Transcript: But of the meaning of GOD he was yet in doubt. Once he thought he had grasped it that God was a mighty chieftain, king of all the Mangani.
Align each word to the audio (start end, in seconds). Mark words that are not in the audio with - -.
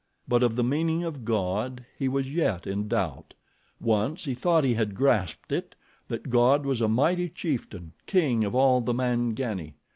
But 0.27 0.41
of 0.41 0.55
the 0.55 0.63
meaning 0.63 1.03
of 1.03 1.23
GOD 1.25 1.85
he 1.95 2.07
was 2.07 2.33
yet 2.33 2.65
in 2.65 2.87
doubt. 2.87 3.35
Once 3.79 4.25
he 4.25 4.33
thought 4.33 4.63
he 4.63 4.73
had 4.73 4.95
grasped 4.95 5.51
it 5.51 5.75
that 6.07 6.31
God 6.31 6.65
was 6.65 6.81
a 6.81 6.87
mighty 6.87 7.29
chieftain, 7.29 7.93
king 8.07 8.43
of 8.43 8.55
all 8.55 8.81
the 8.81 8.95
Mangani. 8.95 9.75